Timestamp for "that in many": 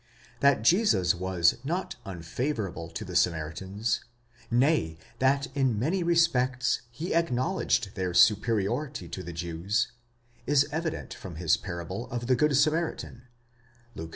5.19-6.01